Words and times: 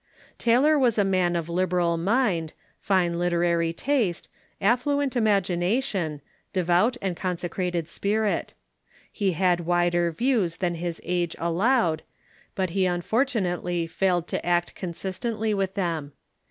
Taylor 0.39 0.79
was 0.79 0.97
a 0.97 1.05
man 1.05 1.35
of 1.35 1.47
liberal 1.47 1.95
mind, 1.95 2.53
fine 2.79 3.19
literary 3.19 3.71
taste, 3.71 4.27
afflu 4.59 4.99
ent 5.03 5.15
imagination, 5.15 6.21
devout 6.53 6.97
and 7.03 7.15
consecrated 7.15 7.87
spirit. 7.87 8.55
He 9.11 9.33
had 9.33 9.59
wider 9.67 10.11
views 10.11 10.57
than 10.57 10.77
liis 10.77 10.99
age 11.03 11.35
allowed, 11.37 12.01
but 12.55 12.71
he 12.71 12.87
unfortunately 12.87 13.85
failed 13.85 14.27
to 14.29 14.43
act 14.43 14.73
consistently 14.73 15.53
with 15.53 15.75
them. 15.75 16.13